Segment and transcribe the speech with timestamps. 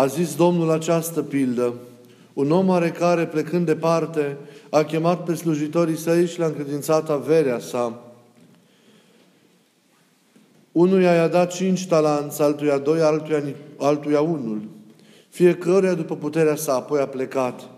[0.00, 1.74] A zis Domnul această pildă.
[2.32, 4.36] Un om care, plecând departe,
[4.70, 8.02] a chemat pe slujitorii săi și le-a încredințat averea sa.
[10.72, 13.42] Unuia i-a dat cinci talanți, altuia doi, altuia,
[13.78, 14.62] altuia unul.
[15.28, 17.68] Fiecăruia după puterea sa, apoi a plecat.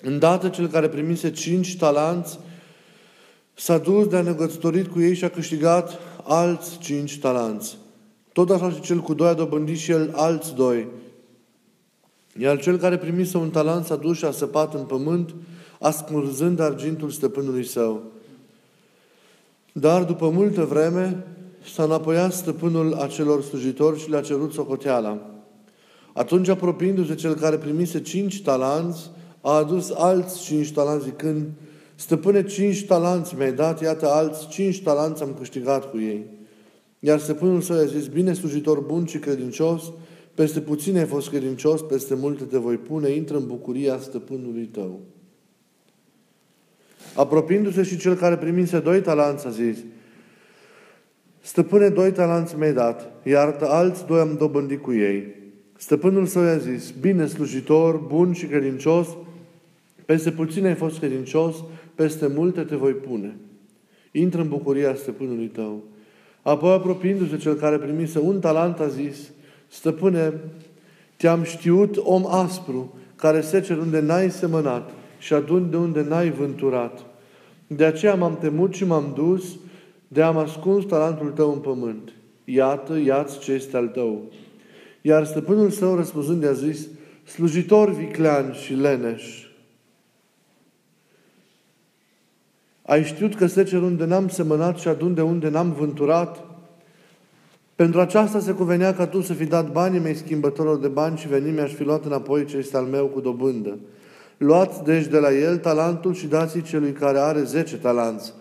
[0.00, 2.38] Îndată cel care primise cinci talanți
[3.54, 7.76] s-a dus de a negățitorit cu ei și a câștigat alți cinci talanți.
[8.34, 10.88] Tot așa și cel cu doi a dobândit și el alți doi.
[12.38, 15.34] Iar cel care primise un talent s-a dus și a săpat în pământ,
[15.80, 18.02] ascurzând argintul stăpânului său.
[19.72, 21.26] Dar după multă vreme
[21.74, 25.30] s-a înapoiat stăpânul acelor slujitori și le-a cerut socoteala.
[26.12, 31.46] Atunci, apropiindu-se cel care primise cinci talanți, a adus alți cinci talanți zicând,
[31.94, 36.33] Stăpâne, cinci talanți mi-ai dat, iată alți cinci talanți am câștigat cu ei.
[37.06, 39.92] Iar stăpânul său i-a zis, bine slujitor bun și credincios,
[40.34, 45.00] peste puține ai fost credincios, peste multe te voi pune, intră în bucuria stăpânului tău.
[47.14, 49.78] Apropiindu-se și cel care primise doi talanți a zis,
[51.40, 55.34] Stăpâne, doi talanți mi-ai dat, iar alți doi am dobândit cu ei.
[55.76, 59.08] Stăpânul său i-a zis, bine slujitor, bun și credincios,
[60.04, 63.36] peste puține ai fost credincios, peste multe te voi pune.
[64.12, 65.92] Intră în bucuria stăpânului tău.
[66.44, 69.16] Apoi, apropiindu-se cel care primise un talent, a zis,
[69.68, 70.32] Stăpâne,
[71.16, 77.00] te-am știut om aspru, care secer unde n-ai semănat și adun de unde n-ai vânturat.
[77.66, 79.44] De aceea m-am temut și m-am dus,
[80.08, 82.12] de am ascuns talentul tău în pământ.
[82.44, 84.22] Iată, iați ce este al tău.
[85.02, 86.86] Iar stăpânul său răspunzând i-a zis,
[87.24, 89.43] slujitor viclean și leneș,
[92.86, 96.44] ai știut că secer unde n-am semănat și adun de unde n-am vânturat?
[97.76, 101.28] Pentru aceasta se cuvenea ca tu să fi dat banii mei schimbătorilor de bani și
[101.28, 103.78] venim mi-aș fi luat înapoi ce este al meu cu dobândă.
[104.36, 108.32] Luați deci de la el talentul și dați celui care are zece talanți.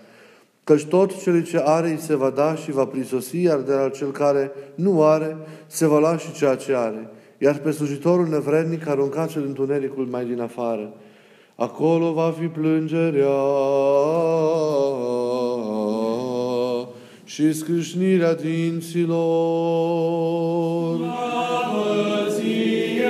[0.63, 3.89] Căci tot celui ce are îi se va da și va prisosi, iar de la
[3.89, 5.37] cel care nu are
[5.67, 7.09] se va lua și ceea ce are.
[7.37, 10.93] Iar pe slujitorul nevrednic aruncați-l întunericul mai din afară.
[11.55, 13.27] Acolo va fi plângerea
[17.23, 19.21] și scrâșnirea dinților.
[20.97, 23.03] Slavă ție,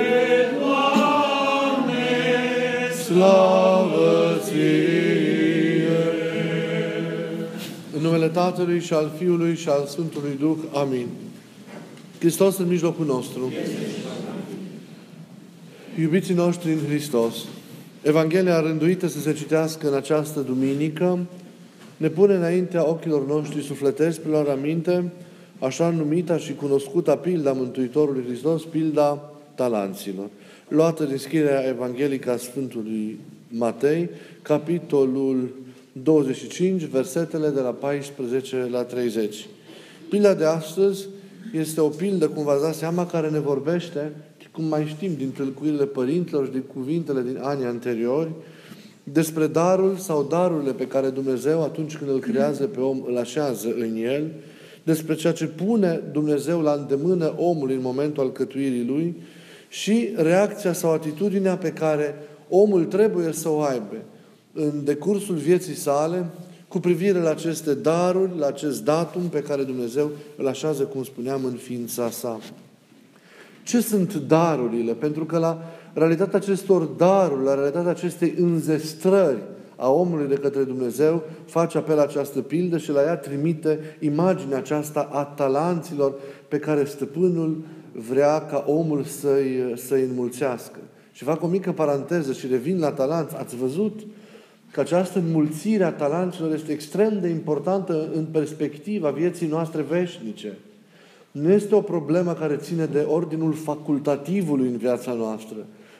[0.60, 2.06] Doamne!
[3.04, 4.84] Slavă ție!
[7.96, 10.56] În numele Tatălui și al Fiului și al Sfântului Duh.
[10.72, 11.06] Amin.
[12.18, 13.52] Hristos în mijlocul nostru.
[16.00, 17.34] Iubiții noștri în Hristos,
[18.04, 21.18] Evanghelia rânduită să se citească în această duminică
[21.96, 25.12] ne pune înaintea ochilor noștri sufletești pe la aminte
[25.58, 30.26] așa numita și cunoscuta pilda Mântuitorului Hristos, pilda talanților,
[30.68, 34.10] luată din scrierea evanghelică a Sfântului Matei,
[34.42, 35.54] capitolul
[35.92, 39.46] 25, versetele de la 14 la 30.
[40.10, 41.06] Pilda de astăzi
[41.52, 44.12] este o pildă, cum v-ați dat seama, care ne vorbește,
[44.54, 48.30] cum mai știm din tâlcuirile părinților și din cuvintele din anii anteriori,
[49.04, 53.74] despre darul sau darurile pe care Dumnezeu atunci când îl creează pe om îl așează
[53.78, 54.30] în el,
[54.82, 59.16] despre ceea ce pune Dumnezeu la îndemână omului în momentul alcătuirii lui
[59.68, 62.14] și reacția sau atitudinea pe care
[62.48, 63.96] omul trebuie să o aibă
[64.52, 66.26] în decursul vieții sale
[66.68, 71.44] cu privire la aceste daruri, la acest datum pe care Dumnezeu îl așează, cum spuneam,
[71.44, 72.40] în ființa sa.
[73.64, 74.92] Ce sunt darurile?
[74.92, 79.42] Pentru că la realitatea acestor daruri, la realitatea acestei înzestrări
[79.76, 84.58] a omului de către Dumnezeu, face apel la această pildă și la ea trimite imaginea
[84.58, 86.14] aceasta a talanților
[86.48, 90.78] pe care stăpânul vrea ca omul să-i, să-i înmulțească.
[91.12, 93.36] Și fac o mică paranteză și revin la talanți.
[93.36, 94.00] Ați văzut
[94.70, 100.52] că această înmulțire a talanților este extrem de importantă în perspectiva vieții noastre veșnice.
[101.40, 105.56] Nu este o problemă care ține de ordinul facultativului în viața noastră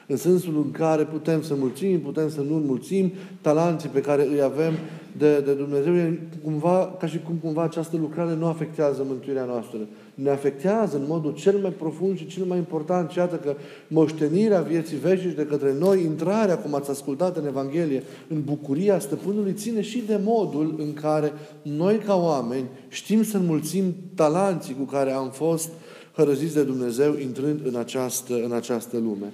[0.07, 3.11] în sensul în care putem să mulțim, putem să nu mulțim,
[3.41, 4.73] talanții pe care îi avem
[5.17, 9.77] de, de Dumnezeu, e cumva, ca și cum cumva această lucrare nu afectează mântuirea noastră.
[10.13, 13.09] Ne afectează în modul cel mai profund și cel mai important.
[13.09, 13.55] Și iată că
[13.87, 19.53] moștenirea vieții veșnice de către noi, intrarea, cum ați ascultat în Evanghelie, în bucuria stăpânului,
[19.53, 25.11] ține și de modul în care noi ca oameni știm să înmulțim talanții cu care
[25.11, 25.69] am fost
[26.15, 29.33] hărăziți de Dumnezeu intrând în această, în această lume.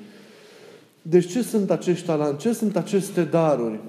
[1.02, 2.40] Deci ce sunt acești talanți?
[2.40, 3.80] Ce sunt aceste daruri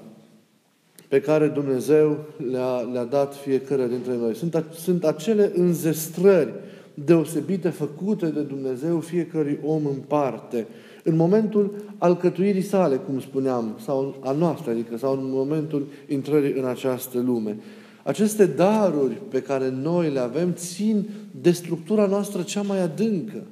[1.09, 2.19] pe care Dumnezeu
[2.51, 4.35] le-a, le-a dat fiecare dintre noi?
[4.35, 6.53] Sunt, sunt acele înzestrări
[6.95, 10.67] deosebite făcute de Dumnezeu fiecărui om în parte.
[11.05, 16.65] În momentul alcătuirii sale, cum spuneam, sau a noastră, adică sau în momentul intrării în
[16.65, 17.57] această lume.
[18.03, 21.09] Aceste daruri pe care noi le avem țin
[21.41, 23.43] de structura noastră cea mai adâncă.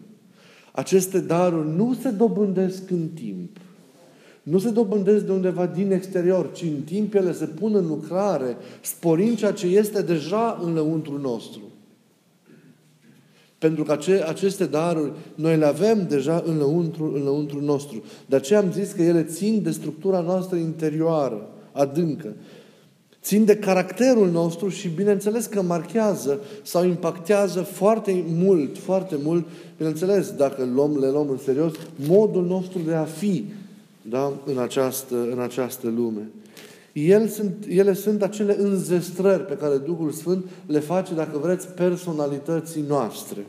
[0.81, 3.56] Aceste daruri nu se dobândesc în timp.
[4.43, 8.56] Nu se dobândesc de undeva din exterior, ci în timp ele se pun în lucrare,
[8.81, 11.61] sporind ceea ce este deja în lăuntru nostru.
[13.59, 18.03] Pentru că aceste daruri noi le avem deja în lăuntru, în lăuntru nostru.
[18.26, 22.35] De aceea am zis că ele țin de structura noastră interioară, adâncă.
[23.22, 29.46] Țin de caracterul nostru și bineînțeles că marchează sau impactează foarte mult, foarte mult,
[29.76, 31.72] bineînțeles, dacă luăm, le luăm în serios,
[32.06, 33.44] modul nostru de a fi
[34.02, 34.32] da?
[34.44, 36.31] în, această, în această lume.
[36.93, 42.84] El sunt, ele sunt acele înzestrări pe care Duhul Sfânt le face, dacă vreți, personalității
[42.88, 43.46] noastre.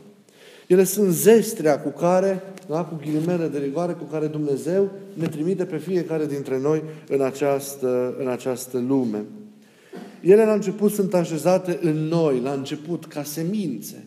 [0.66, 5.64] Ele sunt zestrea cu care, da, cu ghilimele de rigoare, cu care Dumnezeu ne trimite
[5.64, 9.24] pe fiecare dintre noi în această, în această lume.
[10.22, 14.06] Ele la început sunt așezate în noi, la început, ca semințe.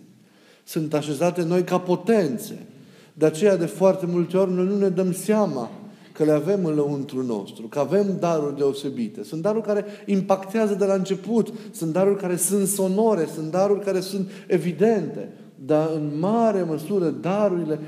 [0.63, 2.65] Sunt așezate în noi ca potențe.
[3.13, 5.71] De aceea, de foarte multe ori, noi nu ne dăm seama
[6.12, 9.23] că le avem în lăuntru nostru, că avem daruri deosebite.
[9.23, 14.00] Sunt daruri care impactează de la început, sunt daruri care sunt sonore, sunt daruri care
[14.00, 15.29] sunt evidente,
[15.65, 17.79] dar în mare măsură darurile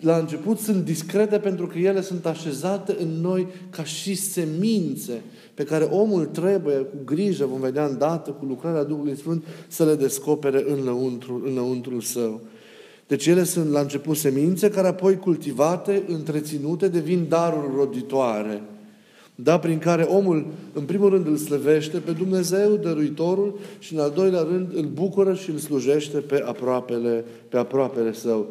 [0.00, 5.22] la început sunt discrete pentru că ele sunt așezate în noi ca și semințe
[5.54, 9.94] pe care omul trebuie cu grijă, vom vedea îndată, cu lucrarea Duhului Sfânt, să le
[9.94, 12.40] descopere în lăuntru, în lăuntrul său.
[13.06, 18.62] Deci ele sunt la început semințe care apoi cultivate, întreținute, devin daruri roditoare.
[19.34, 24.12] Da, prin care omul, în primul rând, îl slăvește pe Dumnezeu, dăruitorul, și în al
[24.14, 28.46] doilea rând îl bucură și îl slujește pe aproapele, pe aproapele său.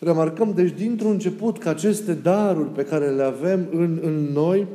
[0.00, 4.66] Remarcăm, deci, dintr-un început că aceste daruri pe care le avem în, în noi,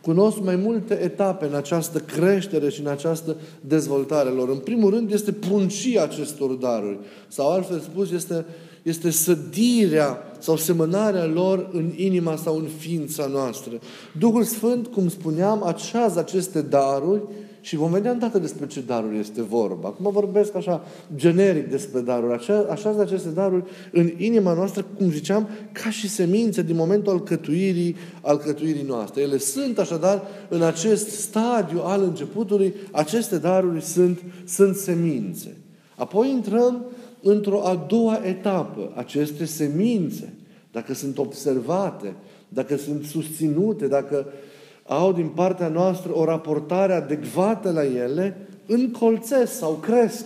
[0.00, 4.48] cunosc mai multe etape în această creștere și în această dezvoltare lor.
[4.48, 6.98] În primul rând este pruncia acestor daruri.
[7.28, 8.44] Sau altfel spus, este,
[8.82, 13.72] este sădirea sau semănarea lor în inima sau în ființa noastră.
[14.18, 17.22] Duhul Sfânt, cum spuneam, acează aceste daruri
[17.66, 19.88] și vom vedea îndată despre ce daruri este vorba.
[19.88, 20.84] Acum vorbesc așa
[21.16, 22.32] generic despre daruri.
[22.32, 27.12] Așa, așa de aceste daruri în inima noastră, cum ziceam, ca și semințe din momentul
[27.12, 29.22] alcătuirii, alcătuirii noastre.
[29.22, 35.56] Ele sunt așadar în acest stadiu al începutului, aceste daruri sunt, sunt semințe.
[35.96, 36.84] Apoi intrăm
[37.22, 38.92] într-o a doua etapă.
[38.94, 40.32] Aceste semințe,
[40.72, 42.14] dacă sunt observate,
[42.48, 44.26] dacă sunt susținute, dacă
[44.86, 48.36] au din partea noastră o raportare adecvată la ele,
[48.66, 50.24] încolțesc sau cresc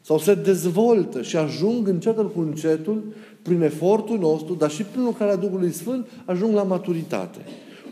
[0.00, 3.02] sau se dezvoltă și ajung încetul cu încetul,
[3.42, 7.38] prin efortul nostru, dar și prin lucrarea Duhului Sfânt, ajung la maturitate.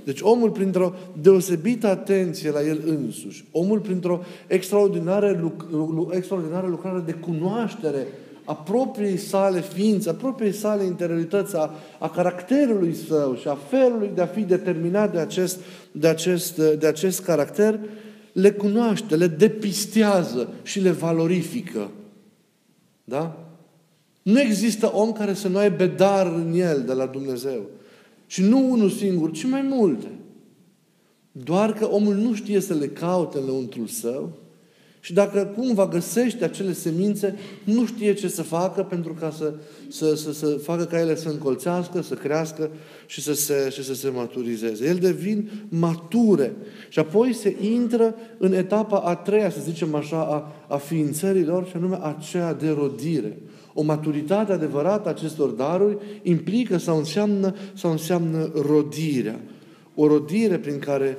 [0.05, 5.55] Deci omul printr-o deosebită atenție la el însuși, omul printr-o extraordinară,
[6.11, 8.07] extraordinară lucrare de cunoaștere
[8.47, 14.11] a propriei sale ființe, a propriei sale interiorități, a, a caracterului său și a felului
[14.15, 15.61] de a fi determinat de acest,
[15.93, 17.81] de, acest, de acest caracter,
[18.33, 21.91] le cunoaște, le depistează și le valorifică.
[23.05, 23.47] Da?
[24.23, 27.61] Nu există om care să nu aibă dar în el de la Dumnezeu.
[28.27, 30.07] Și nu unul singur, ci mai multe.
[31.33, 34.33] Doar că omul nu știe să le caute în lăuntrul său,
[35.07, 37.35] și dacă cumva găsește acele semințe,
[37.65, 39.55] nu știe ce să facă pentru ca să,
[39.89, 42.71] să, să, să facă ca ele să încolțească, să crească
[43.07, 44.87] și să, se, și să se maturizeze.
[44.87, 46.53] El devin mature.
[46.89, 51.77] Și apoi se intră în etapa a treia, să zicem așa, a, a ființărilor, și
[51.77, 53.39] anume aceea de rodire.
[53.75, 59.41] O maturitate adevărată a acestor daruri implică sau înseamnă, sau înseamnă rodirea.
[59.95, 61.19] O rodire prin care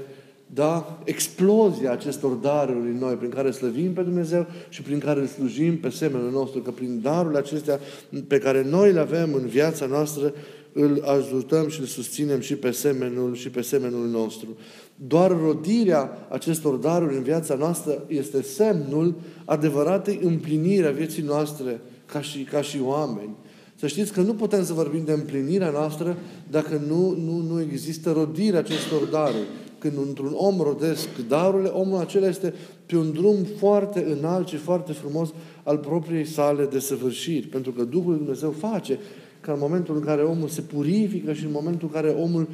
[0.53, 5.25] da, explozia acestor daruri în noi, prin care slăvim pe Dumnezeu și prin care îl
[5.25, 7.79] slujim pe semenul nostru, că prin darurile acestea
[8.27, 10.33] pe care noi le avem în viața noastră,
[10.73, 14.47] îl ajutăm și îl susținem și pe semenul și pe semenul nostru.
[14.95, 22.21] Doar rodirea acestor daruri în viața noastră este semnul adevăratei împlinire a vieții noastre ca
[22.21, 23.35] și, ca și oameni.
[23.75, 26.17] Să știți că nu putem să vorbim de împlinirea noastră
[26.51, 29.47] dacă nu, nu, nu există rodirea acestor daruri
[29.79, 32.53] când într-un om rodesc darurile, omul acela este
[32.85, 37.47] pe un drum foarte înalt și foarte frumos al propriei sale de săvârșiri.
[37.47, 38.99] Pentru că Duhul Dumnezeu face
[39.41, 42.47] ca în momentul în care omul se purifică și în momentul în care omul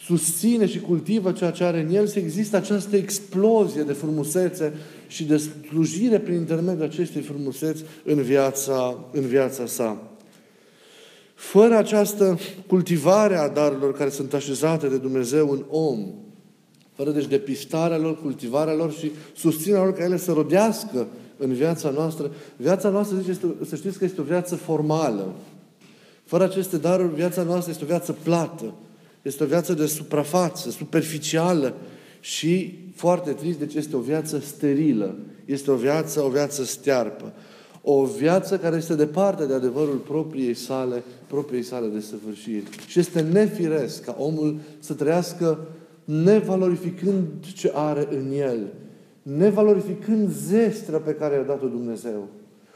[0.00, 4.74] susține și cultivă ceea ce are în el, să există această explozie de frumusețe
[5.06, 10.10] și de slujire prin intermediul acestei frumuseți în viața, în viața sa.
[11.34, 15.98] Fără această cultivare a darurilor care sunt așezate de Dumnezeu în om,
[16.96, 21.90] fără deci depistarea lor, cultivarea lor și susținerea lor ca ele să rodească în viața
[21.90, 23.38] noastră, viața noastră, zice,
[23.68, 25.34] să știți că este o viață formală.
[26.24, 28.74] Fără aceste daruri, viața noastră este o viață plată.
[29.22, 31.74] Este o viață de suprafață, superficială
[32.20, 35.16] și foarte trist, deci este o viață sterilă.
[35.44, 37.32] Este o viață, o viață stearpă.
[37.82, 42.64] O viață care este departe de adevărul propriei sale, propriei sale de săvârșiri.
[42.86, 45.66] Și este nefiresc ca omul să trăiască
[46.06, 48.72] nevalorificând ce are în el,
[49.22, 52.28] nevalorificând zestrea pe care i-a dat-o Dumnezeu.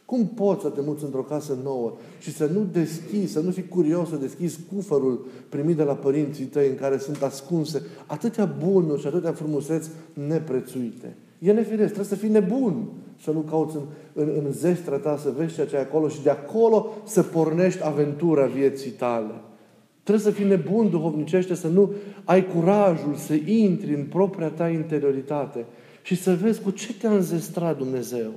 [0.04, 3.68] Cum poți să te muți într-o casă nouă și să nu deschizi, să nu fii
[3.68, 9.00] curios să deschizi cufărul primit de la părinții tăi în care sunt ascunse atâtea bunuri
[9.00, 9.90] și atâtea frumuseți
[10.28, 11.16] neprețuite?
[11.38, 12.88] E nefiresc, trebuie să fii nebun
[13.22, 13.82] să nu cauți în,
[14.12, 17.84] în, în zestrea ta să vezi ceea ce e acolo și de acolo să pornești
[17.84, 19.34] aventura vieții tale.
[20.02, 21.92] Trebuie să fii nebun duhovnicește, să nu
[22.24, 25.64] ai curajul să intri în propria ta interioritate
[26.02, 28.30] și să vezi cu ce te-a înzestrat Dumnezeu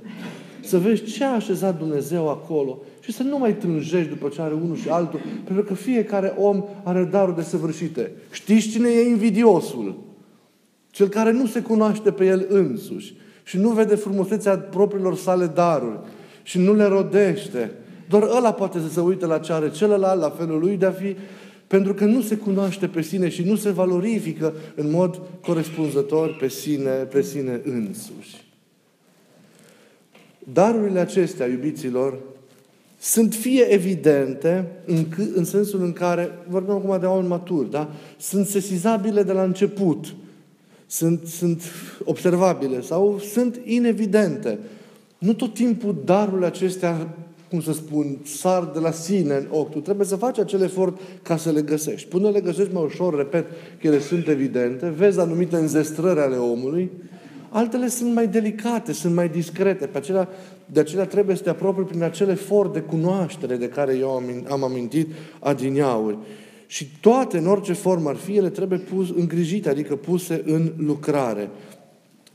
[0.66, 4.54] să vezi ce a așezat Dumnezeu acolo și să nu mai tânjești după ce are
[4.54, 8.12] unul și altul, pentru că fiecare om are daruri desăvârșite.
[8.30, 10.02] Știți cine e invidiosul?
[10.90, 15.98] Cel care nu se cunoaște pe el însuși și nu vede frumusețea propriilor sale daruri
[16.42, 17.70] și nu le rodește.
[18.08, 20.90] Doar ăla poate să se uite la ce are celălalt, la felul lui de a
[20.90, 21.16] fi,
[21.74, 26.48] pentru că nu se cunoaște pe sine și nu se valorifică în mod corespunzător pe
[26.48, 28.44] sine, pe sine însuși.
[30.52, 32.18] Darurile acestea, iubiților,
[32.98, 35.04] sunt fie evidente în,
[35.34, 37.90] în sensul în care, vorbim acum de oameni maturi, da?
[38.18, 40.14] sunt sesizabile de la început,
[40.86, 41.62] sunt, sunt
[42.04, 44.58] observabile sau sunt inevidente.
[45.18, 47.16] Nu tot timpul darurile acestea,
[47.54, 49.70] cum să spun, sar de la sine în ochi.
[49.70, 52.08] Tu trebuie să faci acel efort ca să le găsești.
[52.08, 53.46] Până le găsești mai ușor, repet,
[53.80, 56.90] că ele sunt evidente, vezi anumite înzestrări ale omului,
[57.56, 59.86] Altele sunt mai delicate, sunt mai discrete.
[59.86, 60.28] Pe acelea,
[60.66, 64.22] de acelea trebuie să te apropii prin acel efort de cunoaștere de care eu am,
[64.48, 65.08] am amintit
[65.40, 66.18] adineauri.
[66.66, 71.50] Și toate, în orice formă ar fi, ele trebuie pus, îngrijite, adică puse în lucrare.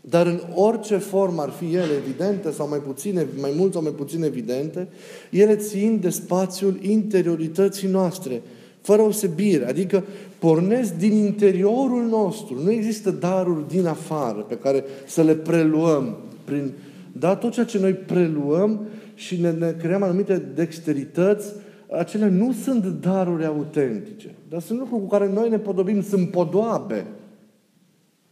[0.01, 3.91] Dar în orice formă ar fi ele evidente sau mai puține, mai mult sau mai
[3.91, 4.88] puțin evidente,
[5.29, 8.41] ele țin de spațiul interiorității noastre,
[8.82, 9.65] fără osebire.
[9.65, 10.03] Adică
[10.39, 12.62] pornesc din interiorul nostru.
[12.63, 16.72] Nu există daruri din afară pe care să le preluăm prin...
[17.12, 18.79] Da, tot ceea ce noi preluăm
[19.15, 21.53] și ne, ne creăm anumite dexterități,
[21.98, 24.36] acelea nu sunt daruri autentice.
[24.50, 27.06] Dar sunt lucruri cu care noi ne podobim, sunt podoabe.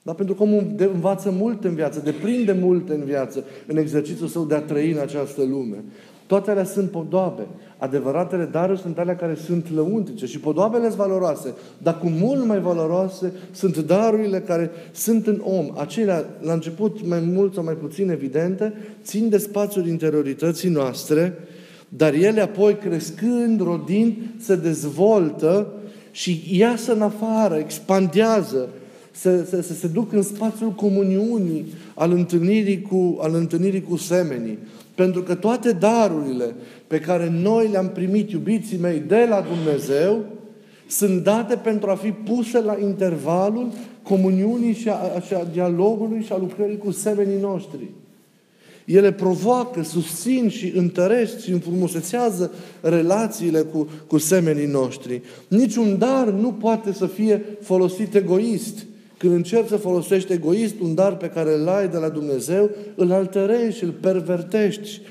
[0.07, 4.45] Dar pentru că omul învață mult în viață, deprinde mult în viață, în exercițiul său
[4.45, 5.83] de a trăi în această lume.
[6.27, 7.47] Toate alea sunt podoabe.
[7.77, 12.59] Adevăratele daruri sunt alea care sunt lăuntrice și podoabele sunt valoroase, dar cu mult mai
[12.59, 15.71] valoroase sunt darurile care sunt în om.
[15.77, 18.73] Acelea, la început, mai mult sau mai puțin evidente,
[19.03, 21.37] țin de spațiul interiorității noastre,
[21.89, 25.73] dar ele apoi crescând, rodind, se dezvoltă
[26.11, 28.69] și iasă în afară, expandează,
[29.19, 34.57] să, să, să se duc în spațiul comuniunii, al întâlnirii cu, al întâlnirii cu semenii.
[34.95, 36.55] Pentru că toate darurile
[36.87, 40.25] pe care noi le-am primit, iubiții mei, de la Dumnezeu,
[40.87, 43.71] sunt date pentru a fi puse la intervalul
[44.03, 47.89] comuniunii și a, și a dialogului și a lucrării cu semenii noștri.
[48.85, 55.21] Ele provoacă, susțin și întăresc și înfrumusețează relațiile cu, cu semenii noștri.
[55.47, 58.86] Niciun dar nu poate să fie folosit egoist.
[59.17, 63.11] Când încerci să folosești egoist un dar pe care îl ai de la Dumnezeu, îl
[63.11, 65.01] alterezi și îl pervertești.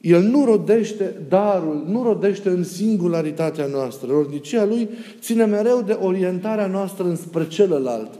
[0.00, 4.08] El nu rodește darul, nu rodește în singularitatea noastră.
[4.10, 4.88] Rodnicia lui
[5.20, 8.10] ține mereu de orientarea noastră înspre celălalt.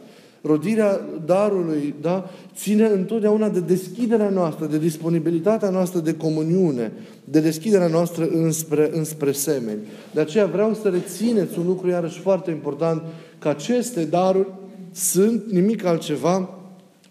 [0.42, 6.92] Rodirea darului, da, ține întotdeauna de deschiderea noastră, de disponibilitatea noastră de comuniune,
[7.24, 9.78] de deschiderea noastră înspre, înspre semeni.
[10.14, 13.02] De aceea vreau să rețineți un lucru iarăși foarte important
[13.38, 14.48] că aceste daruri
[14.92, 16.58] sunt nimic altceva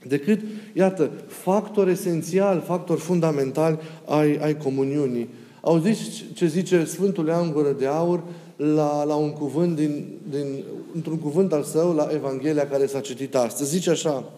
[0.07, 0.41] decât,
[0.74, 5.29] iată, factor esențial, factor fundamental ai, ai comuniunii.
[5.62, 8.24] Auziți ce zice Sfântul Ioan Gură de Aur
[8.55, 10.63] la, la un cuvânt din, din,
[10.96, 13.69] într-un cuvânt al său la Evanghelia care s-a citit astăzi.
[13.69, 14.31] Zice așa,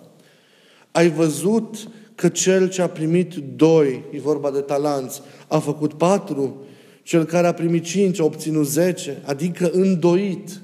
[0.91, 1.75] ai văzut
[2.15, 6.55] că cel ce a primit doi, e vorba de talanți, a făcut patru,
[7.03, 10.61] cel care a primit cinci a obținut zece, adică îndoit.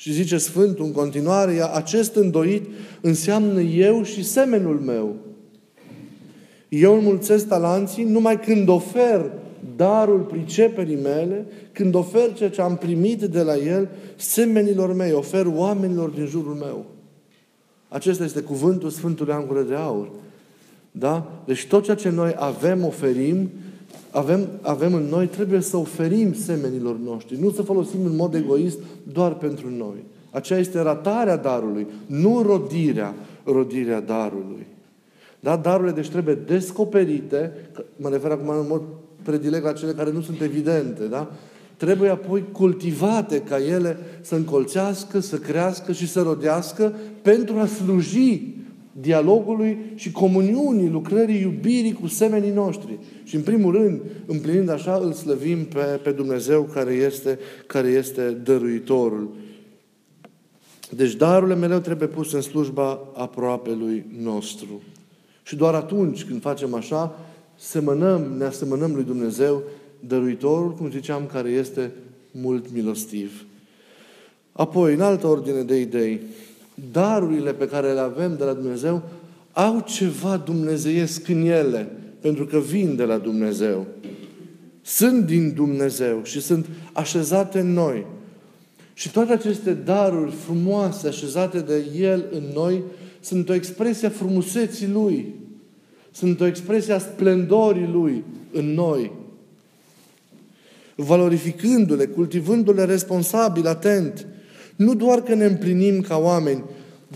[0.00, 2.66] Și zice Sfântul în continuare, acest îndoit
[3.00, 5.16] înseamnă eu și semenul meu.
[6.68, 9.32] Eu înmulțesc talanții numai când ofer
[9.76, 15.46] darul priceperii mele, când ofer ceea ce am primit de la El semenilor mei, ofer
[15.46, 16.86] oamenilor din jurul meu.
[17.88, 20.10] Acesta este cuvântul Sfântului Angură de Aur.
[20.90, 21.42] Da?
[21.46, 23.50] Deci tot ceea ce noi avem, oferim,
[24.10, 27.40] avem, avem în noi, trebuie să oferim semenilor noștri.
[27.40, 28.78] Nu să folosim în mod egoist
[29.12, 30.04] doar pentru noi.
[30.30, 33.14] Aceea este ratarea darului, nu rodirea,
[33.44, 34.66] rodirea darului.
[35.40, 35.56] Da?
[35.56, 37.52] Darurile deci trebuie descoperite,
[37.96, 38.82] mă refer acum în mod
[39.22, 41.30] predilect la cele care nu sunt evidente, da?
[41.76, 48.54] Trebuie apoi cultivate ca ele să încolțească, să crească și să rodească pentru a sluji
[49.00, 52.98] dialogului și comuniunii, lucrării, iubirii cu semenii noștri.
[53.30, 58.30] Și în primul rând, împlinind așa, îl slăvim pe, pe Dumnezeu care este, care este
[58.30, 59.28] dăruitorul.
[60.90, 64.82] Deci darurile mereu trebuie puse în slujba aproapelui nostru.
[65.42, 67.18] Și doar atunci când facem așa,
[67.58, 69.62] semănăm, ne asemănăm lui Dumnezeu,
[70.00, 71.90] dăruitorul, cum ziceam, care este
[72.30, 73.44] mult milostiv.
[74.52, 76.20] Apoi, în altă ordine de idei,
[76.92, 79.02] darurile pe care le avem de la Dumnezeu
[79.52, 81.88] au ceva dumnezeiesc în ele,
[82.20, 83.86] pentru că vin de la Dumnezeu.
[84.82, 88.06] Sunt din Dumnezeu și sunt așezate în noi.
[88.94, 92.82] Și toate aceste daruri frumoase așezate de El în noi
[93.20, 95.34] sunt o expresie a frumuseții Lui.
[96.10, 99.12] Sunt o expresie a splendorii Lui în noi.
[100.94, 104.26] Valorificându-le, cultivându-le responsabil, atent,
[104.76, 106.64] nu doar că ne împlinim ca oameni,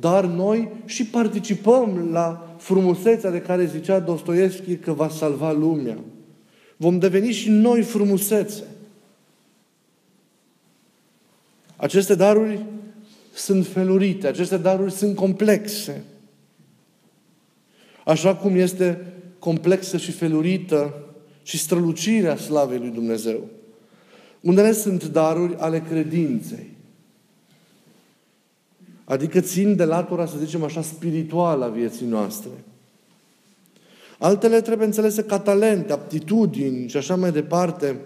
[0.00, 5.99] dar noi și participăm la frumusețea de care zicea Dostoevski că va salva lumea.
[6.76, 8.62] Vom deveni și noi frumusețe.
[11.76, 12.64] Aceste daruri
[13.35, 16.04] sunt felurite, aceste daruri sunt complexe.
[18.04, 19.06] Așa cum este
[19.38, 20.94] complexă și felurită
[21.42, 23.49] și strălucirea slavei lui Dumnezeu.
[24.40, 26.73] Unele sunt daruri ale credinței.
[29.04, 32.50] Adică țin de latura, să zicem așa, spirituală a vieții noastre.
[34.18, 38.00] Altele trebuie înțelese ca talente, aptitudini și așa mai departe,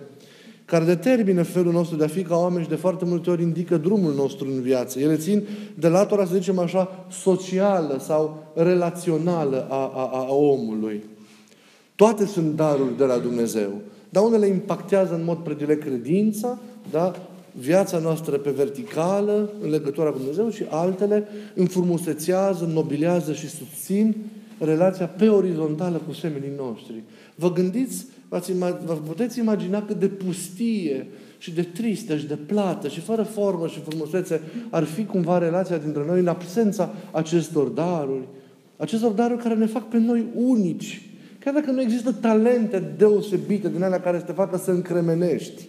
[0.64, 3.76] care determină felul nostru de a fi ca oameni și de foarte multe ori indică
[3.76, 5.00] drumul nostru în viață.
[5.00, 11.04] Ele țin de latura, să zicem așa, socială sau relațională a, a, a omului.
[11.94, 13.70] Toate sunt daruri de la Dumnezeu.
[14.08, 16.58] Dar unele impactează în mod predilect credința,
[16.90, 17.14] da?
[17.58, 24.16] Viața noastră pe verticală, în legătura cu Dumnezeu, și altele înfrumusețează, nobilează și susțin
[24.58, 27.02] relația pe orizontală cu semenii noștri.
[27.34, 28.06] Vă gândiți,
[28.84, 31.06] vă puteți imagina cât de pustie
[31.38, 34.40] și de tristă și de plată și fără formă și frumusețe
[34.70, 38.28] ar fi cumva relația dintre noi în absența acestor daruri.
[38.76, 41.02] Acestor daruri care ne fac pe noi unici.
[41.44, 45.68] Chiar dacă nu există talente deosebite din alea care să te facă să încremenești.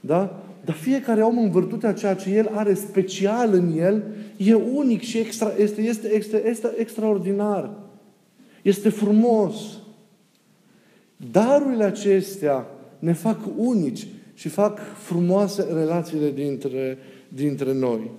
[0.00, 0.42] Da?
[0.64, 4.02] Dar fiecare om în virtutea ceea ce el are special în el,
[4.36, 7.70] e unic și extra, este, este, este, este extraordinar.
[8.62, 9.54] Este frumos.
[11.30, 12.66] Darurile acestea
[12.98, 16.98] ne fac unici și fac frumoase relațiile dintre,
[17.28, 18.10] dintre noi.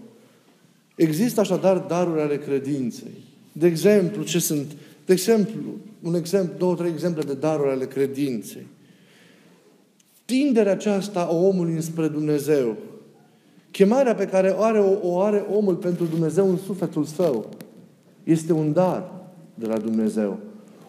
[0.96, 3.24] Există așadar daruri ale credinței.
[3.52, 4.72] De exemplu, ce sunt?
[5.06, 5.62] De exemplu,
[6.02, 8.66] un exemplu, două, trei exemple de daruri ale credinței.
[10.26, 12.76] Tinderea aceasta a omului înspre Dumnezeu.
[13.72, 17.50] Chemarea pe care o are, o are omul pentru Dumnezeu în sufletul său
[18.24, 19.12] este un dar
[19.56, 20.38] de la Dumnezeu.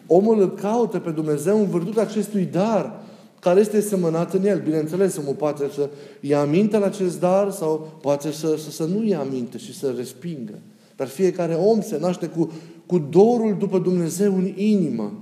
[0.07, 3.01] Omul îl caută pe Dumnezeu în virtutea acestui dar
[3.39, 4.61] care este semănat în el.
[4.61, 9.03] Bineînțeles, omul poate să ia aminte la acest dar sau poate să, să, să nu
[9.03, 10.53] ia aminte și să respingă.
[10.95, 12.51] Dar fiecare om se naște cu,
[12.85, 15.13] cu dorul după Dumnezeu în inimă.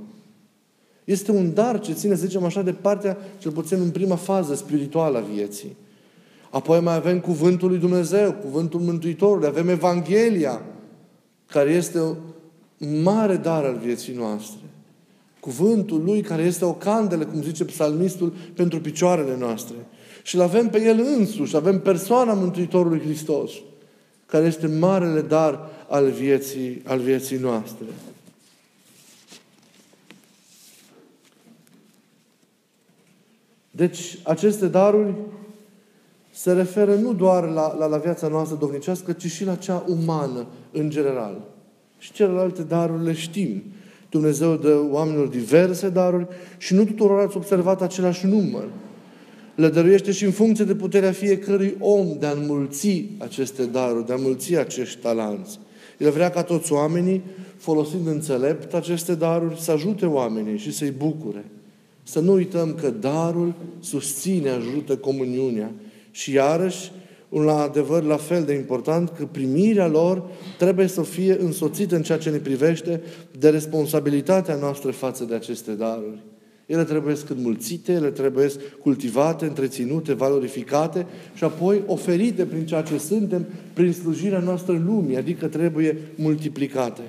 [1.05, 4.55] Este un dar ce ține, să zicem așa, de partea, cel puțin în prima fază
[4.55, 5.75] spirituală a vieții.
[6.49, 10.61] Apoi mai avem Cuvântul lui Dumnezeu, Cuvântul Mântuitorului, avem Evanghelia,
[11.47, 14.59] care este un mare dar al vieții noastre.
[15.39, 19.75] Cuvântul Lui care este o candelă, cum zice psalmistul, pentru picioarele noastre.
[20.23, 23.51] Și îl avem pe El însuși, avem persoana Mântuitorului Hristos,
[24.25, 27.85] care este marele dar al vieții, al vieții noastre.
[33.75, 35.13] Deci, aceste daruri
[36.31, 40.45] se referă nu doar la, la, la viața noastră dovnicească, ci și la cea umană,
[40.71, 41.41] în general.
[41.97, 43.63] Și celelalte daruri le știm.
[44.09, 48.67] Dumnezeu dă oamenilor diverse daruri și nu tuturor ați observat același număr.
[49.55, 54.11] le dăruiește și în funcție de puterea fiecărui om de a înmulți aceste daruri, de
[54.11, 55.59] a înmulți acești talanți.
[55.97, 57.23] El vrea ca toți oamenii,
[57.57, 61.45] folosind înțelept aceste daruri, să ajute oamenii și să-i bucure.
[62.07, 65.71] Să nu uităm că darul susține, ajută comuniunea.
[66.11, 66.91] Și iarăși,
[67.29, 70.23] un adevăr la fel de important, că primirea lor
[70.57, 73.01] trebuie să fie însoțită în ceea ce ne privește
[73.39, 76.23] de responsabilitatea noastră față de aceste daruri.
[76.65, 78.49] Ele trebuie înmulțite, ele trebuie
[78.81, 85.47] cultivate, întreținute, valorificate și apoi oferite prin ceea ce suntem, prin slujirea noastră lumii, adică
[85.47, 87.01] trebuie multiplicate.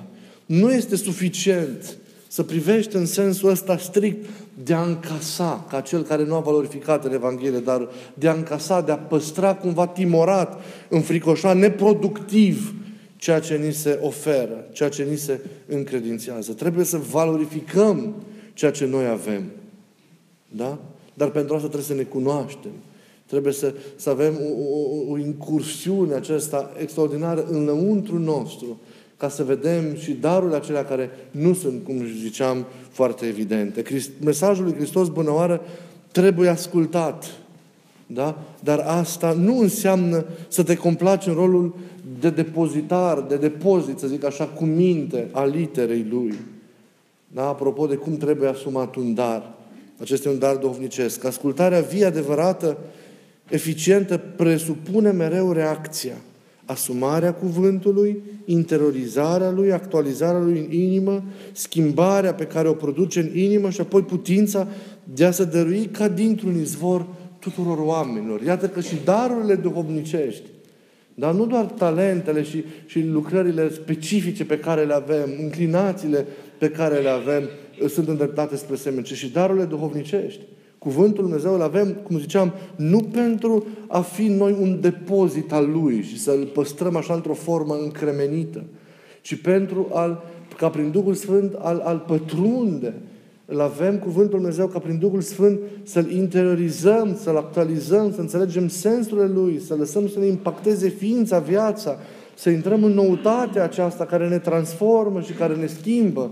[0.45, 4.25] Nu este suficient să privești în sensul ăsta strict
[4.63, 8.81] de a încasa, ca cel care nu a valorificat în Evanghelie, dar de a încasa,
[8.81, 12.73] de a păstra cumva timorat, înfricoșat, neproductiv
[13.15, 16.53] ceea ce ni se oferă, ceea ce ni se încredințează.
[16.53, 18.15] Trebuie să valorificăm
[18.53, 19.43] ceea ce noi avem.
[20.49, 20.79] Da?
[21.13, 22.71] Dar pentru asta trebuie să ne cunoaștem.
[23.25, 28.79] Trebuie să, să avem o, o, o incursiune aceasta extraordinară înăuntru nostru,
[29.17, 33.81] ca să vedem și darurile acelea care nu sunt, cum ziceam, foarte evidente.
[33.81, 35.61] Christ, mesajul lui Hristos Bunăoară
[36.11, 37.25] trebuie ascultat.
[38.07, 38.43] Da?
[38.63, 41.75] Dar asta nu înseamnă să te complaci în rolul
[42.19, 46.33] de depozitar, de depozit, să zic așa, cu minte a literei Lui.
[47.27, 47.47] Da?
[47.47, 49.53] Apropo de cum trebuie asumat un dar.
[50.01, 51.23] Acesta e un dar duhovnicesc.
[51.23, 52.77] Ascultarea vie adevărată,
[53.49, 56.15] eficientă, presupune mereu reacția.
[56.67, 63.69] Asumarea cuvântului, interiorizarea lui, actualizarea lui în inimă, schimbarea pe care o produce în inimă
[63.69, 64.67] și apoi putința
[65.03, 67.05] de a se dărui ca dintr-un izvor
[67.39, 68.41] tuturor oamenilor.
[68.41, 70.43] Iată că și darurile duhovnicești,
[71.13, 76.25] dar nu doar talentele și, și lucrările specifice pe care le avem, inclinațiile
[76.57, 77.43] pe care le avem
[77.87, 80.41] sunt îndreptate spre semen, ci și darurile duhovnicești.
[80.87, 86.01] Cuvântul Dumnezeu îl avem, cum ziceam, nu pentru a fi noi un depozit al Lui
[86.01, 88.63] și să-L păstrăm așa într-o formă încremenită,
[89.21, 90.23] ci pentru a
[90.57, 92.93] ca prin Duhul Sfânt al, al pătrunde.
[93.45, 99.27] Îl avem Cuvântul Dumnezeu ca prin Duhul Sfânt să-L interiorizăm, să-L actualizăm, să înțelegem sensurile
[99.27, 101.97] Lui, să lăsăm să ne impacteze ființa, viața,
[102.35, 106.31] să intrăm în noutatea aceasta care ne transformă și care ne schimbă.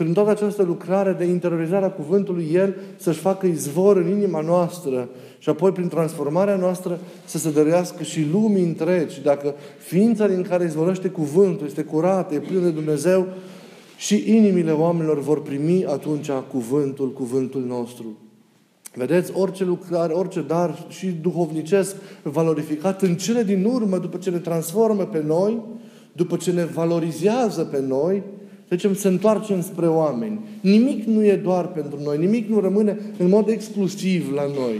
[0.00, 5.08] Prin toată această lucrare de interiorizare a cuvântului, El să-și facă izvor în inima noastră
[5.38, 9.22] și apoi prin transformarea noastră să se dăruiască și lumii întregi.
[9.22, 13.26] Dacă ființa din care izvorăște cuvântul este curată, e plină de Dumnezeu,
[13.96, 18.04] și inimile oamenilor vor primi atunci cuvântul, cuvântul nostru.
[18.94, 24.38] Vedeți, orice lucrare, orice dar și duhovnicesc valorificat în cele din urmă, după ce ne
[24.38, 25.60] transformă pe noi,
[26.12, 28.22] după ce ne valorizează pe noi,
[28.70, 30.38] zicem, se întoarcem spre oameni.
[30.60, 34.74] Nimic nu e doar pentru noi, nimic nu rămâne în mod exclusiv la noi.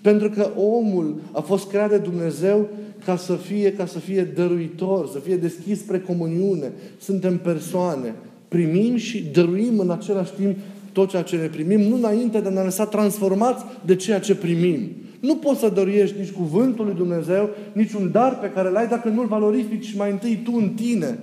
[0.00, 2.68] Pentru că omul a fost creat de Dumnezeu
[3.04, 6.72] ca să fie, ca să fie dăruitor, să fie deschis spre comuniune.
[7.00, 8.14] Suntem persoane.
[8.48, 10.56] Primim și dăruim în același timp
[10.92, 14.34] tot ceea ce ne primim, nu înainte de a ne lăsa transformați de ceea ce
[14.34, 14.88] primim.
[15.20, 19.08] Nu poți să dăruiești nici cuvântul lui Dumnezeu, nici un dar pe care l-ai dacă
[19.08, 21.18] nu-l valorifici mai întâi tu în tine.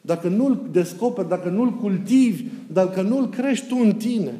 [0.00, 4.32] Dacă nu-l descoperi, dacă nu-l cultivi, dacă nu-l crești tu în tine.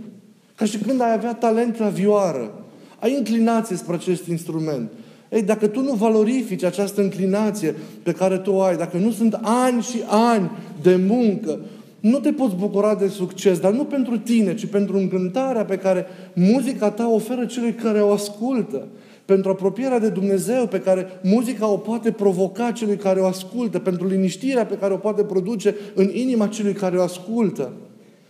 [0.54, 2.64] Ca și când ai avea talent la vioară.
[2.98, 4.90] Ai inclinație spre acest instrument.
[5.28, 9.38] Ei, dacă tu nu valorifici această inclinație pe care tu o ai, dacă nu sunt
[9.42, 10.50] ani și ani
[10.82, 11.58] de muncă,
[12.00, 16.06] nu te poți bucura de succes, dar nu pentru tine, ci pentru încântarea pe care
[16.34, 18.86] muzica ta oferă celui care o ascultă.
[19.30, 24.06] Pentru apropierea de Dumnezeu pe care muzica o poate provoca celui care o ascultă, pentru
[24.06, 27.72] liniștirea pe care o poate produce în inima celui care o ascultă.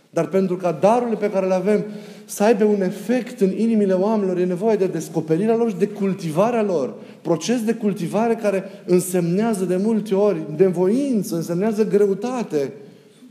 [0.09, 1.83] Dar pentru ca darurile pe care le avem
[2.25, 6.63] să aibă un efect în inimile oamenilor, e nevoie de descoperirea lor și de cultivarea
[6.63, 6.93] lor.
[7.21, 12.73] Proces de cultivare care însemnează de multe ori de voință, însemnează greutate,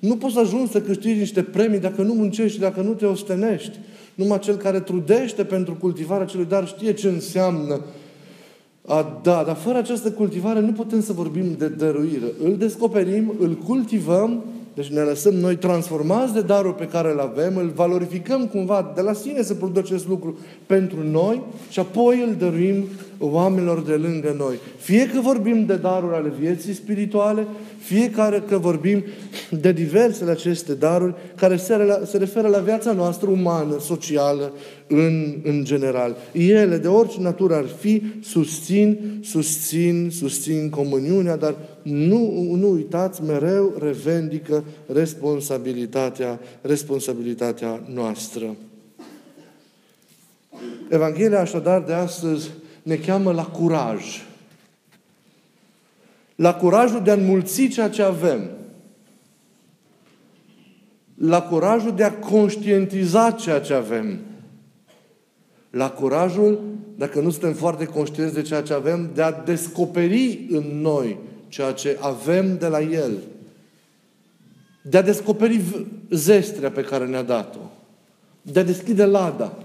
[0.00, 3.06] nu poți să ajungi să câștigi niște premii dacă nu muncești și dacă nu te
[3.06, 3.78] ostenești.
[4.14, 7.80] Numai cel care trudește pentru cultivarea celui dar știe ce înseamnă
[8.86, 12.26] a da, dar fără această cultivare nu putem să vorbim de dăruire.
[12.44, 17.56] Îl descoperim, îl cultivăm, deci ne lăsăm noi transformați de darul pe care îl avem,
[17.56, 22.34] îl valorificăm cumva, de la sine să produce acest lucru pentru noi și apoi îl
[22.38, 22.84] dăruim
[23.20, 24.58] oamenilor de lângă noi.
[24.78, 27.46] Fie că vorbim de daruri ale vieții spirituale,
[27.78, 29.04] fiecare că vorbim
[29.50, 34.52] de diversele aceste daruri care se, se referă la viața noastră umană, socială,
[34.86, 36.16] în, în general.
[36.32, 43.74] Ele, de orice natură ar fi, susțin, susțin, susțin comuniunea, dar nu, nu uitați, mereu
[43.78, 48.56] revendică responsabilitatea, responsabilitatea noastră.
[50.88, 52.50] Evanghelia așadar de astăzi
[52.82, 54.22] ne cheamă la curaj.
[56.34, 58.50] La curajul de a înmulți ceea ce avem.
[61.14, 64.18] La curajul de a conștientiza ceea ce avem.
[65.70, 66.60] La curajul,
[66.96, 71.72] dacă nu suntem foarte conștienți de ceea ce avem, de a descoperi în noi ceea
[71.72, 73.18] ce avem de la El.
[74.82, 75.60] De a descoperi
[76.10, 77.70] zestrea pe care ne-a dat-o.
[78.42, 79.58] De a deschide lada.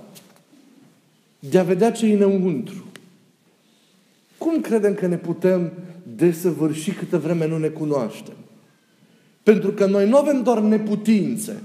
[1.40, 2.85] De a vedea ce e înăuntru.
[4.46, 5.72] Cum credem că ne putem
[6.16, 8.34] desăvârși câtă vreme nu ne cunoaștem?
[9.44, 11.62] Pentru că noi nu avem doar neputințe.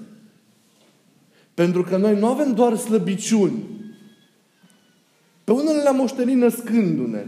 [1.55, 3.62] Pentru că noi nu avem doar slăbiciuni.
[5.45, 7.25] Pe unele le-am moștenit născându-ne.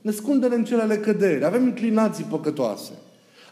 [0.00, 1.44] Născându-ne în celele căderi.
[1.44, 2.92] Avem inclinații păcătoase.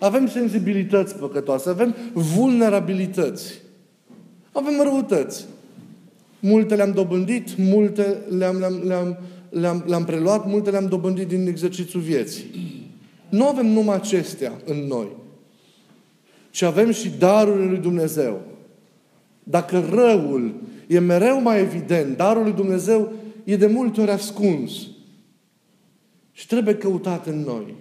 [0.01, 1.69] Avem sensibilități păcătoase.
[1.69, 3.61] Avem vulnerabilități.
[4.53, 5.47] Avem răutăți.
[6.41, 9.19] Multe le-am dobândit, multe le-am, le-am, le-am,
[9.55, 12.45] le-am, le-am preluat, multe le-am dobândit din exercițiul vieții.
[13.29, 15.09] Nu avem numai acestea în noi,
[16.51, 18.41] ci avem și darurile lui Dumnezeu.
[19.43, 20.55] Dacă răul
[20.87, 23.13] e mereu mai evident, darul lui Dumnezeu
[23.45, 24.73] e de multe ori ascuns.
[26.33, 27.75] Și trebuie căutat în noi.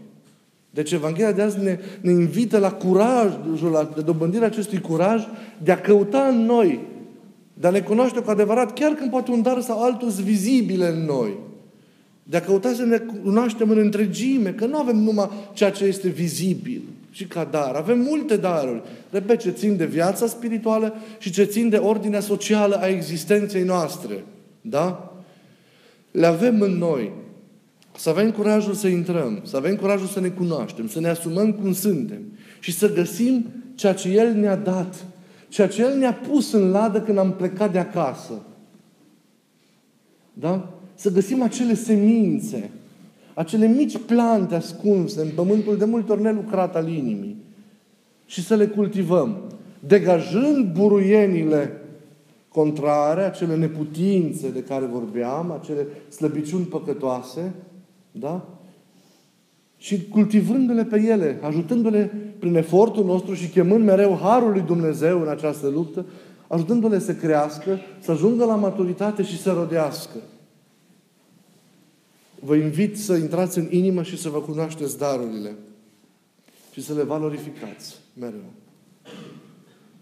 [0.69, 5.23] Deci Evanghelia de azi ne, ne invită la curajul, la dobândirea acestui curaj
[5.63, 6.79] de a căuta în noi,
[7.53, 10.88] de a le cunoaște cu adevărat, chiar când poate un dar sau altul sunt vizibile
[10.88, 11.38] în noi.
[12.23, 16.07] De a căuta să ne cunoaștem în întregime, că nu avem numai ceea ce este
[16.07, 16.81] vizibil
[17.13, 17.75] și ca dar.
[17.75, 18.81] Avem multe daruri.
[19.09, 24.23] Repet, ce țin de viața spirituală și ce țin de ordinea socială a existenței noastre.
[24.62, 25.13] Da?
[26.12, 27.12] Le avem în noi.
[27.97, 31.73] Să avem curajul să intrăm, să avem curajul să ne cunoaștem, să ne asumăm cum
[31.73, 32.21] suntem
[32.59, 35.05] și să găsim ceea ce El ne-a dat,
[35.47, 38.41] ceea ce El ne-a pus în ladă când am plecat de acasă.
[40.33, 40.73] Da?
[40.95, 42.71] Să găsim acele semințe,
[43.34, 47.36] acele mici plante ascunse în pământul de multe ori nelucrat al inimii
[48.25, 49.38] și să le cultivăm,
[49.79, 51.71] degajând buruienile
[52.47, 57.53] contrare, acele neputințe de care vorbeam, acele slăbiciuni păcătoase,
[58.12, 58.47] da?
[59.77, 65.27] Și cultivându-le pe ele, ajutându-le prin efortul nostru și chemând mereu Harul lui Dumnezeu în
[65.27, 66.06] această luptă,
[66.47, 70.17] ajutându-le să crească, să ajungă la maturitate și să rodească.
[72.45, 75.56] Vă invit să intrați în inimă și să vă cunoașteți darurile
[76.73, 78.51] și să le valorificați mereu.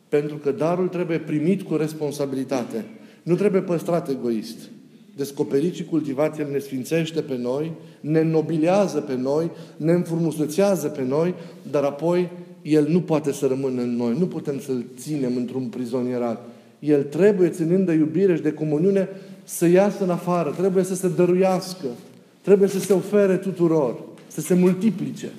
[0.10, 2.86] Pentru că darul trebuie primit cu responsabilitate.
[3.24, 4.58] Nu trebuie păstrat egoist.
[5.16, 11.04] Descoperit și cultivat, El ne sfințește pe noi, ne nobilează pe noi, ne înfrumusețează pe
[11.04, 11.34] noi,
[11.72, 12.30] dar apoi
[12.62, 14.18] El nu poate să rămână în noi.
[14.18, 16.50] Nu putem să-L ținem într-un prizonierat.
[16.80, 19.10] El trebuie, ținând de iubire și de comuniune,
[19.44, 21.86] să iasă în afară, trebuie să se dăruiască,
[22.42, 23.96] trebuie să se ofere tuturor,
[24.28, 25.30] să se multiplice.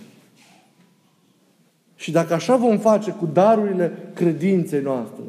[1.97, 5.23] Și dacă așa vom face cu darurile credinței noastre,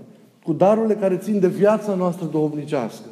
[0.44, 3.08] cu darurile care țin de viața noastră duhovnicească,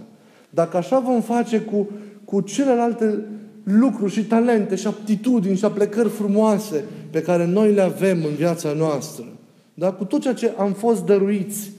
[0.49, 1.89] dacă așa vom face cu,
[2.25, 3.19] cu celelalte
[3.63, 8.73] lucruri și talente și aptitudini și aplecări frumoase pe care noi le avem în viața
[8.73, 9.25] noastră,
[9.73, 9.91] da?
[9.91, 11.71] cu tot ceea ce am fost dăruiți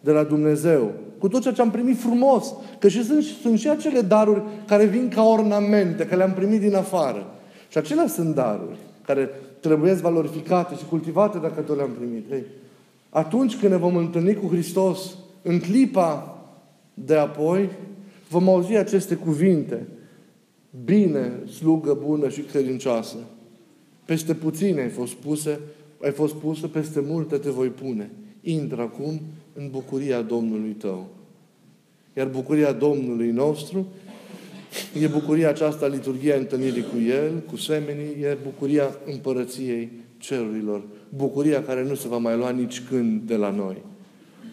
[0.00, 3.68] de la Dumnezeu, cu tot ceea ce am primit frumos, că și sunt, sunt și
[3.68, 7.26] acele daruri care vin ca ornamente, că le-am primit din afară.
[7.68, 12.30] Și acelea sunt daruri care trebuie valorificate și cultivate dacă tot le-am primit.
[12.30, 12.42] Ei,
[13.10, 16.38] atunci când ne vom întâlni cu Hristos, în clipa
[16.94, 17.70] de apoi,
[18.28, 19.86] vom auzi aceste cuvinte.
[20.84, 23.16] Bine, slugă bună și credincioasă.
[24.04, 25.60] Peste puține ai fost puse,
[26.02, 28.10] ai fost pusă, peste multe te voi pune.
[28.40, 29.20] Intră acum
[29.58, 31.06] în bucuria Domnului tău.
[32.16, 33.86] Iar bucuria Domnului nostru
[35.00, 40.82] e bucuria aceasta a liturghia întâlnirii cu El, cu semenii, e bucuria împărăției cerurilor.
[41.16, 43.76] Bucuria care nu se va mai lua nici când de la noi.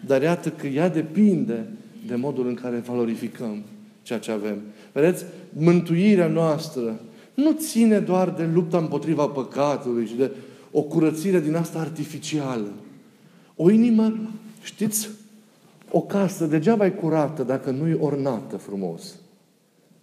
[0.06, 1.66] Dar iată că ea depinde
[2.06, 3.62] de modul în care valorificăm
[4.02, 4.56] ceea ce avem.
[4.92, 5.24] Vedeți?
[5.52, 7.00] Mântuirea noastră
[7.34, 10.30] nu ține doar de lupta împotriva păcatului și de
[10.70, 12.72] o curățire din asta artificială.
[13.56, 14.12] O inimă,
[14.66, 15.08] știți,
[15.90, 19.14] o casă degeaba e curată dacă nu e ornată frumos.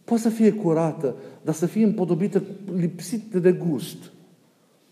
[0.03, 2.43] Poate să fie curată, dar să fie împodobită,
[2.75, 3.97] lipsită de gust.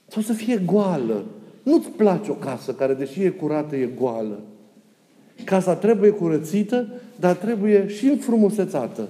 [0.08, 1.26] Sau să fie goală.
[1.64, 4.40] Nu-ți place o casă care, deși e curată, e goală.
[5.44, 6.88] Casa trebuie curățită,
[7.20, 9.10] dar trebuie și înfrumusețată.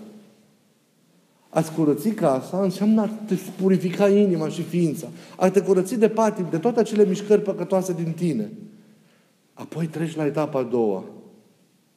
[1.50, 5.08] Ați curăți casa înseamnă a te purifica inima și ființa.
[5.36, 8.50] A te curăți de patim, de toate acele mișcări păcătoase din tine.
[9.54, 11.06] Apoi treci la etapa a doua.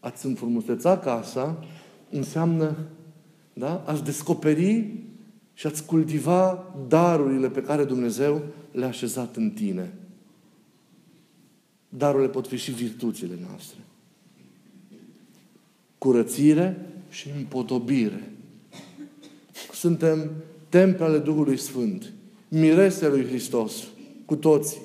[0.00, 1.64] Ați înfrumuseța casa
[2.10, 2.76] înseamnă
[3.54, 3.82] Da?
[3.86, 4.90] Ați descoperi
[5.54, 9.92] și ați cultiva darurile pe care Dumnezeu le-a așezat în tine.
[11.88, 13.78] Darurile pot fi și virtuțile noastre.
[15.98, 18.32] Curățire și împodobire.
[19.72, 20.30] Suntem
[20.68, 22.12] temple ale Duhului Sfânt,
[22.48, 23.84] mirese lui Hristos,
[24.24, 24.78] cu toții.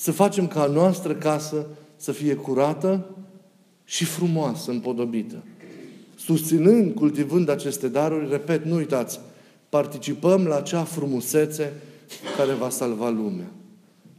[0.00, 3.06] Să facem ca a noastră casă să fie curată
[3.84, 5.36] și frumoasă, împodobită.
[6.16, 9.20] Susținând, cultivând aceste daruri, repet, nu uitați,
[9.68, 11.72] participăm la acea frumusețe
[12.36, 13.50] care va salva lumea.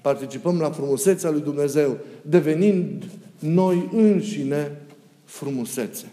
[0.01, 3.03] Participăm la frumusețea lui Dumnezeu, devenind
[3.39, 4.81] noi înșine
[5.23, 6.05] frumusețe.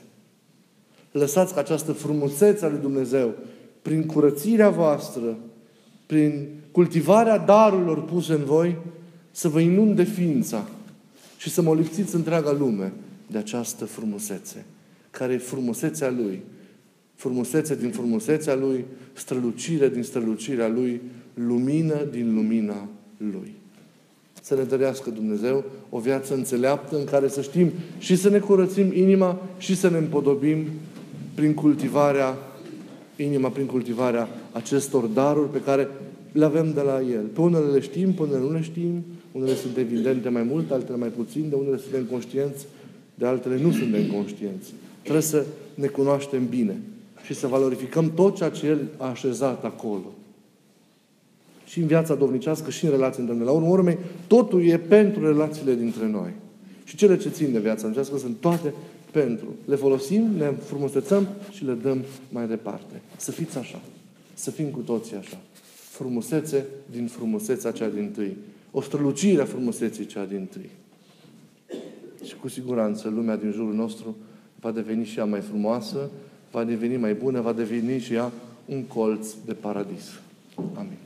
[1.10, 3.34] Lăsați ca această frumusețe a lui Dumnezeu,
[3.82, 5.36] prin curățirea voastră,
[6.06, 8.76] prin cultivarea darurilor puse în voi,
[9.30, 10.68] să vă inunde ființa
[11.36, 12.92] și să mă lipsiți întreaga lume
[13.26, 14.64] de această frumusețe,
[15.10, 16.40] care e frumusețea Lui.
[17.14, 21.00] Frumusețe din frumusețea Lui, strălucire din strălucirea Lui,
[21.34, 23.52] lumină din lumina Lui.
[24.42, 28.92] Să ne dărească Dumnezeu o viață înțeleaptă în care să știm și să ne curățim
[28.92, 30.66] inima și să ne împodobim
[31.34, 32.36] prin cultivarea
[33.16, 35.88] inima, prin cultivarea acestor daruri pe care
[36.32, 37.24] le avem de la El.
[37.24, 39.04] Pe unele le știm, pe unele nu le știm,
[39.38, 42.66] unele sunt evidente mai mult, altele mai puțin, de unele suntem conștienți,
[43.14, 44.72] de altele nu suntem conștienți.
[45.00, 46.76] Trebuie să ne cunoaștem bine
[47.24, 50.12] și să valorificăm tot ceea ce El a așezat acolo.
[51.66, 53.44] Și în viața dovnicească și în relații între noi.
[53.44, 56.30] La urmă urmei, totul e pentru relațiile dintre noi.
[56.84, 58.74] Și cele ce țin de viața dovnicească sunt toate
[59.10, 59.46] pentru.
[59.64, 63.00] Le folosim, ne frumusețăm și le dăm mai departe.
[63.16, 63.80] Să fiți așa.
[64.34, 65.40] Să fim cu toții așa.
[65.90, 68.36] Frumusețe din frumusețea cea din tâi.
[68.70, 70.70] O strălucire a frumuseții cea din tâi.
[72.24, 74.16] Și cu siguranță lumea din jurul nostru
[74.60, 76.10] va deveni și ea mai frumoasă,
[76.50, 78.32] va deveni mai bună, va deveni și ea
[78.64, 80.20] un colț de paradis.
[80.74, 80.96] Amin.